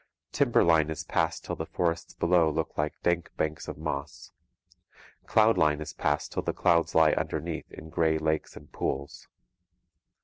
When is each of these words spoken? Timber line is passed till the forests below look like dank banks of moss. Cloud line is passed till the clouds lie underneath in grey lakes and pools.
Timber 0.31 0.63
line 0.63 0.89
is 0.89 1.03
passed 1.03 1.45
till 1.45 1.55
the 1.55 1.67
forests 1.67 2.15
below 2.15 2.49
look 2.49 2.75
like 2.75 2.99
dank 3.03 3.29
banks 3.37 3.67
of 3.67 3.77
moss. 3.77 4.31
Cloud 5.27 5.59
line 5.59 5.79
is 5.79 5.93
passed 5.93 6.31
till 6.31 6.41
the 6.41 6.53
clouds 6.55 6.95
lie 6.95 7.11
underneath 7.11 7.69
in 7.71 7.89
grey 7.91 8.17
lakes 8.17 8.55
and 8.55 8.71
pools. 8.71 9.27